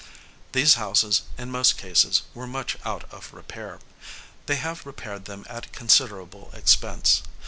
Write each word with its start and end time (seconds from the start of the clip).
These 0.53 0.73
houses, 0.81 1.21
in 1.37 1.51
most 1.51 1.77
cases, 1.77 2.23
were 2.33 2.47
much 2.47 2.75
out 2.83 3.03
of 3.13 3.31
repair. 3.35 3.77
They 4.47 4.55
have 4.55 4.83
repaired 4.87 5.25
them 5.25 5.45
at 5.47 5.67
a 5.67 5.69
considerable 5.69 6.49
expense. 6.53 7.21